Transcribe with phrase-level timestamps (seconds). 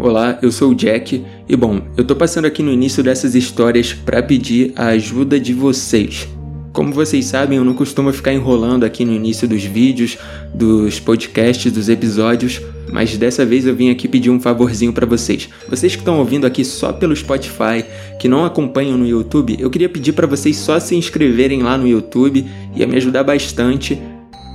[0.00, 3.92] Olá, eu sou o Jack e bom, eu tô passando aqui no início dessas histórias
[3.92, 6.28] para pedir a ajuda de vocês.
[6.72, 10.16] Como vocês sabem, eu não costumo ficar enrolando aqui no início dos vídeos,
[10.54, 15.48] dos podcasts, dos episódios, mas dessa vez eu vim aqui pedir um favorzinho para vocês.
[15.68, 17.84] Vocês que estão ouvindo aqui só pelo Spotify,
[18.20, 21.88] que não acompanham no YouTube, eu queria pedir para vocês só se inscreverem lá no
[21.88, 24.00] YouTube, ia me ajudar bastante.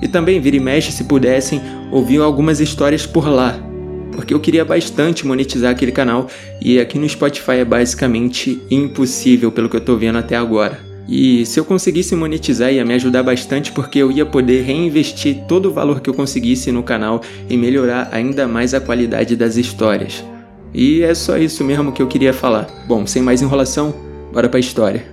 [0.00, 3.71] E também vira e mexe se pudessem ouvir algumas histórias por lá,
[4.12, 6.28] porque eu queria bastante monetizar aquele canal
[6.60, 10.78] e aqui no Spotify é basicamente impossível pelo que eu tô vendo até agora.
[11.08, 15.68] E se eu conseguisse monetizar ia me ajudar bastante porque eu ia poder reinvestir todo
[15.68, 20.24] o valor que eu conseguisse no canal e melhorar ainda mais a qualidade das histórias.
[20.72, 22.66] E é só isso mesmo que eu queria falar.
[22.86, 23.94] Bom, sem mais enrolação,
[24.32, 25.04] bora pra história.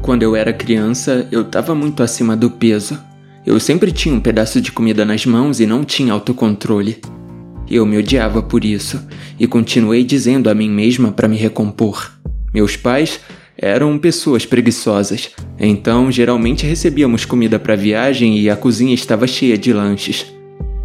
[0.00, 2.98] Quando eu era criança, eu tava muito acima do peso.
[3.44, 7.00] Eu sempre tinha um pedaço de comida nas mãos e não tinha autocontrole.
[7.72, 9.02] Eu me odiava por isso
[9.40, 12.12] e continuei dizendo a mim mesma para me recompor.
[12.52, 13.18] Meus pais
[13.56, 19.72] eram pessoas preguiçosas, então geralmente recebíamos comida para viagem e a cozinha estava cheia de
[19.72, 20.26] lanches.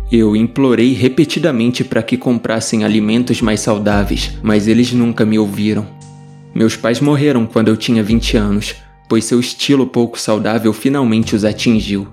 [0.09, 5.85] Eu implorei repetidamente para que comprassem alimentos mais saudáveis, mas eles nunca me ouviram.
[6.55, 8.75] Meus pais morreram quando eu tinha 20 anos,
[9.09, 12.07] pois seu estilo pouco saudável finalmente os atingiu.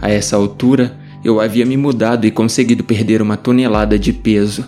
[0.00, 0.96] A essa altura,
[1.26, 4.64] eu havia me mudado e conseguido perder uma tonelada de peso.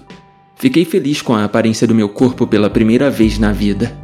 [0.56, 3.97] Fiquei feliz com a aparência do meu corpo pela primeira vez na vida.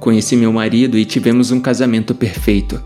[0.00, 2.82] Conheci meu marido e tivemos um casamento perfeito.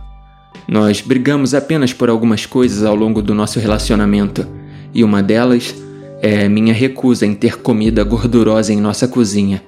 [0.69, 4.47] Nós brigamos apenas por algumas coisas ao longo do nosso relacionamento,
[4.93, 5.75] e uma delas
[6.21, 9.63] é minha recusa em ter comida gordurosa em nossa cozinha.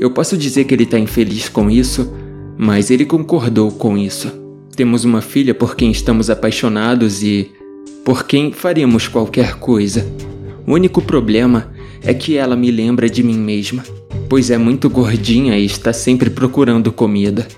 [0.00, 2.12] Eu posso dizer que ele está infeliz com isso,
[2.58, 4.32] mas ele concordou com isso.
[4.74, 7.52] Temos uma filha por quem estamos apaixonados e
[8.06, 10.06] por quem faríamos qualquer coisa.
[10.64, 11.72] O único problema
[12.04, 13.82] é que ela me lembra de mim mesma,
[14.28, 17.48] pois é muito gordinha e está sempre procurando comida.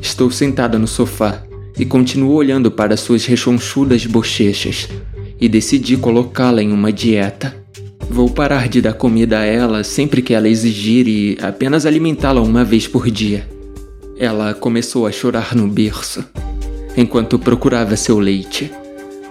[0.00, 1.44] Estou sentada no sofá
[1.78, 4.88] e continuo olhando para suas rechonchudas bochechas
[5.38, 7.54] e decidi colocá-la em uma dieta.
[8.08, 12.64] Vou parar de dar comida a ela sempre que ela exigir e apenas alimentá-la uma
[12.64, 13.46] vez por dia.
[14.16, 16.24] Ela começou a chorar no berço,
[16.96, 18.70] enquanto procurava seu leite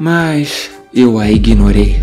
[0.05, 2.01] mas eu a ignorei.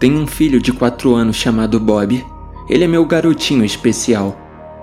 [0.00, 2.26] Tenho um filho de 4 anos chamado Bob.
[2.68, 4.36] Ele é meu garotinho especial,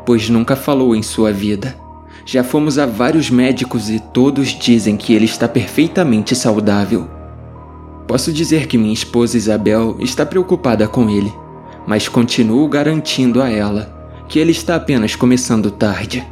[0.06, 1.75] pois nunca falou em sua vida.
[2.25, 7.09] Já fomos a vários médicos e todos dizem que ele está perfeitamente saudável.
[8.07, 11.34] Posso dizer que minha esposa Isabel está preocupada com ele,
[11.85, 13.94] mas continuo garantindo a ela
[14.30, 16.25] que ele está apenas começando tarde.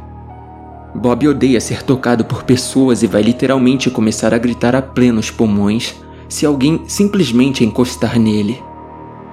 [0.94, 5.94] Bob odeia ser tocado por pessoas e vai literalmente começar a gritar a plenos pulmões
[6.28, 8.62] se alguém simplesmente encostar nele.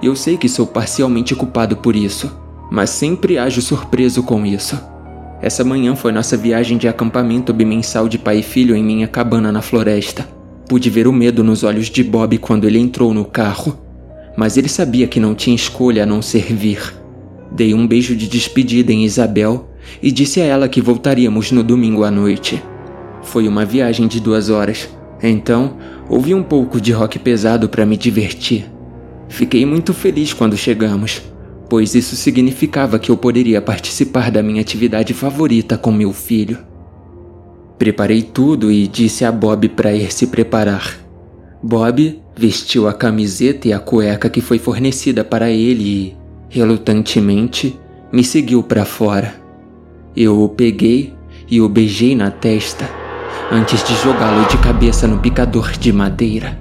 [0.02, 2.34] Eu sei que sou parcialmente culpado por isso,
[2.70, 4.80] mas sempre ajo surpreso com isso.
[5.42, 9.52] Essa manhã foi nossa viagem de acampamento bimensal de pai e filho em minha cabana
[9.52, 10.28] na floresta.
[10.68, 13.78] Pude ver o medo nos olhos de Bob quando ele entrou no carro,
[14.36, 16.94] mas ele sabia que não tinha escolha a não ser vir.
[17.50, 19.69] Dei um beijo de despedida em Isabel
[20.02, 22.62] e disse a ela que voltaríamos no domingo à noite.
[23.22, 24.88] Foi uma viagem de duas horas,
[25.22, 25.76] então
[26.08, 28.70] ouvi um pouco de rock pesado para me divertir.
[29.28, 31.22] Fiquei muito feliz quando chegamos,
[31.68, 36.58] pois isso significava que eu poderia participar da minha atividade favorita com meu filho.
[37.78, 40.98] Preparei tudo e disse a Bob para ir se preparar.
[41.62, 46.16] Bob vestiu a camiseta e a cueca que foi fornecida para ele e,
[46.48, 47.78] relutantemente,
[48.12, 49.39] me seguiu para fora.
[50.16, 51.14] Eu o peguei
[51.48, 52.90] e o beijei na testa
[53.50, 56.58] antes de jogá-lo de cabeça no picador de madeira.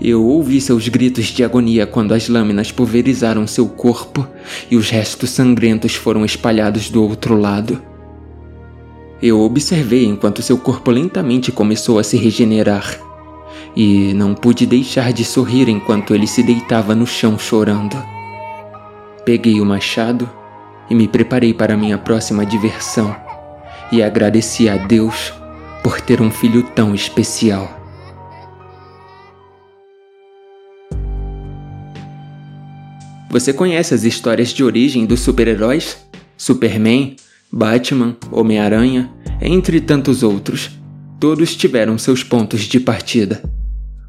[0.00, 4.26] Eu ouvi seus gritos de agonia quando as lâminas pulverizaram seu corpo
[4.70, 7.80] e os restos sangrentos foram espalhados do outro lado.
[9.22, 13.00] Eu observei enquanto seu corpo lentamente começou a se regenerar
[13.74, 17.96] e não pude deixar de sorrir enquanto ele se deitava no chão chorando.
[19.24, 20.28] Peguei o machado
[20.90, 23.14] e me preparei para minha próxima diversão
[23.90, 25.32] e agradeci a Deus
[25.82, 27.76] por ter um filho tão especial.
[33.30, 35.98] Você conhece as histórias de origem dos super-heróis?
[36.36, 37.16] Superman,
[37.52, 40.70] Batman, Homem-Aranha, entre tantos outros.
[41.20, 43.42] Todos tiveram seus pontos de partida.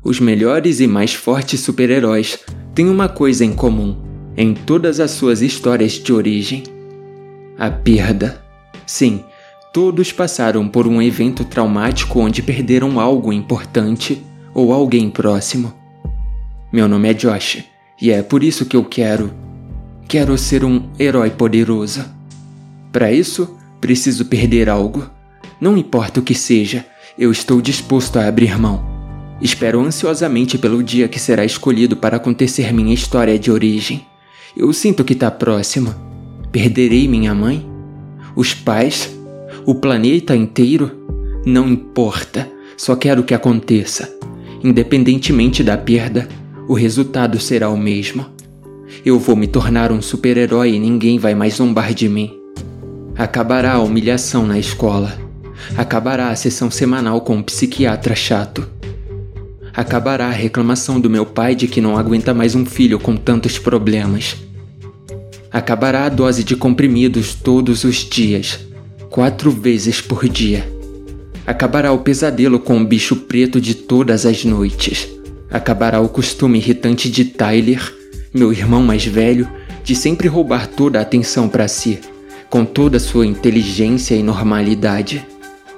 [0.03, 2.39] Os melhores e mais fortes super-heróis
[2.73, 4.08] têm uma coisa em comum
[4.39, 6.63] em todas as suas histórias de origem.
[7.59, 8.43] A perda.
[8.87, 9.23] Sim,
[9.71, 14.19] Todos passaram por um evento traumático onde perderam algo importante
[14.51, 15.71] ou alguém próximo.
[16.73, 17.63] Meu nome é Josh
[18.01, 19.31] e é por isso que eu quero.
[20.07, 22.03] Quero ser um herói poderoso.
[22.91, 25.07] Para isso, preciso perder algo.
[25.61, 26.83] Não importa o que seja,
[27.15, 28.83] eu estou disposto a abrir mão.
[29.39, 34.03] Espero ansiosamente pelo dia que será escolhido para acontecer minha história de origem.
[34.57, 35.93] Eu sinto que está próximo.
[36.51, 37.67] Perderei minha mãe?
[38.35, 39.15] Os pais?
[39.65, 40.91] O planeta inteiro?
[41.45, 44.11] Não importa, só quero que aconteça.
[44.63, 46.27] Independentemente da perda,
[46.67, 48.25] o resultado será o mesmo.
[49.05, 52.35] Eu vou me tornar um super-herói e ninguém vai mais zombar de mim.
[53.15, 55.17] Acabará a humilhação na escola.
[55.77, 58.67] Acabará a sessão semanal com um psiquiatra chato.
[59.79, 63.57] Acabará a reclamação do meu pai de que não aguenta mais um filho com tantos
[63.57, 64.35] problemas.
[65.49, 68.59] Acabará a dose de comprimidos todos os dias,
[69.09, 70.69] quatro vezes por dia.
[71.47, 75.07] Acabará o pesadelo com o bicho preto de todas as noites.
[75.49, 77.81] Acabará o costume irritante de Tyler,
[78.33, 79.49] meu irmão mais velho,
[79.81, 81.99] de sempre roubar toda a atenção para si,
[82.49, 85.25] com toda sua inteligência e normalidade.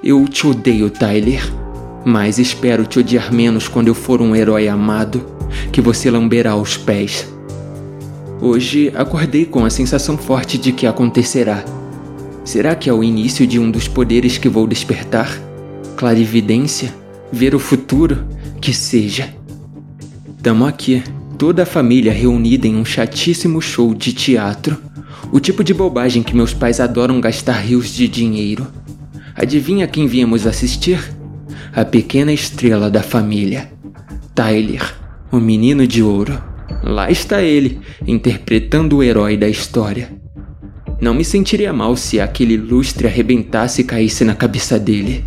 [0.02, 1.61] Eu te odeio, Tyler,
[2.04, 5.24] mas espero te odiar menos quando eu for um herói amado
[5.70, 7.30] que você lamberá os pés.
[8.40, 11.64] Hoje acordei com a sensação forte de que acontecerá.
[12.44, 15.40] Será que é o início de um dos poderes que vou despertar?
[15.96, 16.92] Clarividência?
[17.30, 18.26] Ver o futuro?
[18.60, 19.32] Que seja.
[20.42, 21.04] Tamo aqui,
[21.38, 24.76] toda a família reunida em um chatíssimo show de teatro.
[25.30, 28.66] O tipo de bobagem que meus pais adoram gastar rios de dinheiro.
[29.36, 30.98] Adivinha quem viemos assistir?
[31.74, 33.72] A pequena estrela da família.
[34.34, 34.94] Tyler,
[35.30, 36.38] o menino de ouro.
[36.82, 40.12] Lá está ele, interpretando o herói da história.
[41.00, 45.24] Não me sentiria mal se aquele lustre arrebentasse e caísse na cabeça dele.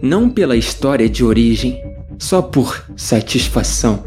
[0.00, 1.82] Não pela história de origem,
[2.20, 4.04] só por satisfação.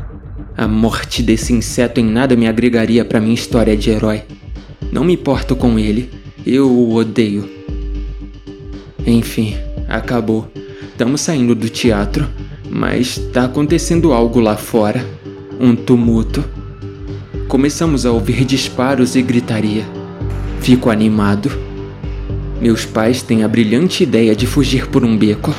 [0.56, 4.24] A morte desse inseto em nada me agregaria para minha história de herói.
[4.90, 6.10] Não me importo com ele,
[6.46, 7.50] eu o odeio.
[9.06, 9.58] Enfim,
[9.90, 10.50] acabou.
[10.94, 12.28] Estamos saindo do teatro,
[12.70, 15.04] mas tá acontecendo algo lá fora.
[15.60, 16.46] Um tumulto.
[17.48, 19.84] Começamos a ouvir disparos e gritaria.
[20.62, 21.52] Fico animado.
[22.62, 25.54] Meus pais têm a brilhante ideia de fugir por um beco.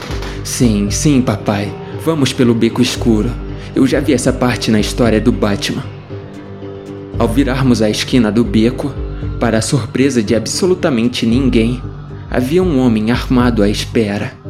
[0.45, 1.75] Sim, sim, papai.
[2.05, 3.29] Vamos pelo beco escuro.
[3.75, 5.83] Eu já vi essa parte na história do Batman.
[7.19, 8.95] Ao virarmos a esquina do beco,
[9.41, 11.83] para a surpresa de absolutamente ninguém,
[12.31, 14.44] havia um homem armado à espera.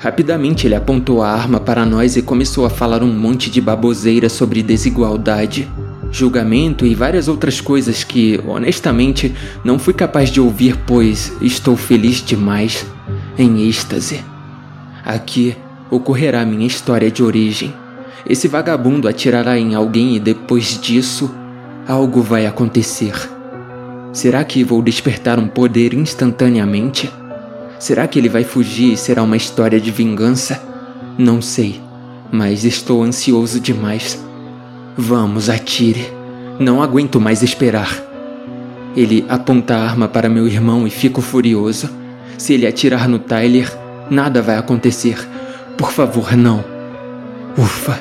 [0.00, 4.28] Rapidamente ele apontou a arma para nós e começou a falar um monte de baboseira
[4.28, 5.70] sobre desigualdade
[6.10, 12.22] julgamento e várias outras coisas que, honestamente, não fui capaz de ouvir, pois estou feliz
[12.22, 12.84] demais,
[13.38, 14.20] em êxtase.
[15.04, 15.56] Aqui
[15.90, 17.72] ocorrerá minha história de origem.
[18.28, 21.30] Esse vagabundo atirará em alguém e depois disso,
[21.86, 23.14] algo vai acontecer.
[24.12, 27.10] Será que vou despertar um poder instantaneamente?
[27.80, 30.62] Será que ele vai fugir e será uma história de vingança?
[31.16, 31.80] Não sei,
[32.30, 34.22] mas estou ansioso demais.
[34.98, 36.06] Vamos, atire.
[36.58, 37.90] Não aguento mais esperar.
[38.94, 41.88] Ele aponta a arma para meu irmão e fico furioso.
[42.36, 43.72] Se ele atirar no Tyler,
[44.10, 45.16] nada vai acontecer.
[45.78, 46.62] Por favor, não.
[47.56, 47.98] Ufa,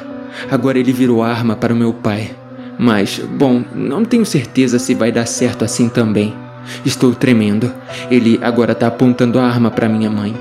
[0.52, 2.32] agora ele virou a arma para meu pai.
[2.78, 6.36] Mas, bom, não tenho certeza se vai dar certo assim também.
[6.86, 7.72] Estou tremendo.
[8.10, 10.36] Ele agora está apontando a arma para minha mãe.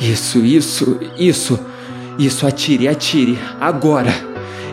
[0.00, 1.58] Isso, isso, isso.
[2.18, 3.38] Isso, atire, atire.
[3.60, 4.12] Agora.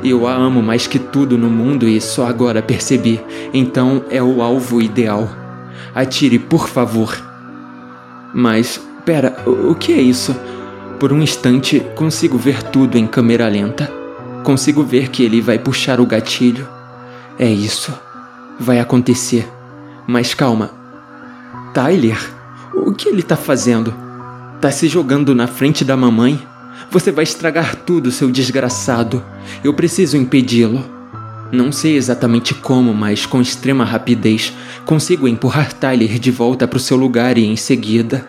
[0.03, 3.21] Eu a amo mais que tudo no mundo e só agora percebi.
[3.53, 5.29] Então é o alvo ideal.
[5.95, 7.15] Atire, por favor.
[8.33, 10.35] Mas, pera, o que é isso?
[10.99, 13.89] Por um instante consigo ver tudo em câmera lenta.
[14.43, 16.67] Consigo ver que ele vai puxar o gatilho.
[17.39, 17.93] É isso.
[18.59, 19.47] Vai acontecer.
[20.05, 20.82] Mas calma.
[21.73, 22.19] Tyler?
[22.73, 23.93] O que ele tá fazendo?
[24.61, 26.39] Tá se jogando na frente da mamãe?
[26.91, 29.23] Você vai estragar tudo, seu desgraçado.
[29.63, 30.83] Eu preciso impedi-lo.
[31.51, 34.53] Não sei exatamente como, mas com extrema rapidez
[34.85, 38.27] consigo empurrar Tyler de volta para o seu lugar e em seguida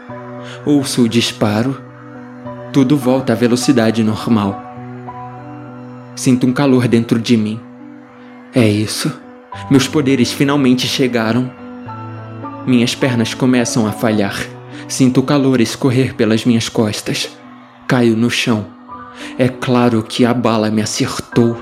[0.65, 1.77] ouço o disparo.
[2.73, 4.63] Tudo volta à velocidade normal.
[6.17, 7.61] Sinto um calor dentro de mim.
[8.55, 9.13] É isso.
[9.71, 11.51] Meus poderes finalmente chegaram.
[12.67, 14.37] Minhas pernas começam a falhar.
[14.89, 17.31] Sinto o calor escorrer pelas minhas costas.
[17.87, 18.67] Caio no chão.
[19.39, 21.57] É claro que a bala me acertou.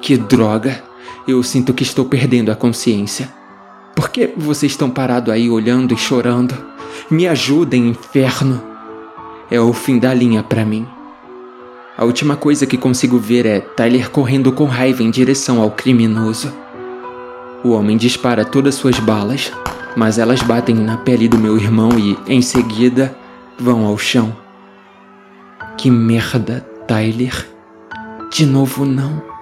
[0.00, 0.82] Que droga!
[1.26, 3.32] Eu sinto que estou perdendo a consciência.
[3.96, 6.54] Por que vocês estão parados aí olhando e chorando?
[7.10, 8.74] Me ajudem, inferno!
[9.50, 10.86] é o fim da linha para mim.
[11.96, 16.52] A última coisa que consigo ver é Tyler correndo com raiva em direção ao criminoso.
[17.62, 19.52] O homem dispara todas suas balas,
[19.96, 23.14] mas elas batem na pele do meu irmão e, em seguida,
[23.58, 24.34] vão ao chão.
[25.76, 27.48] Que merda, Tyler.
[28.30, 29.33] De novo não.